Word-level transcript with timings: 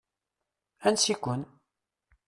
Ansi-ken? 0.87 1.41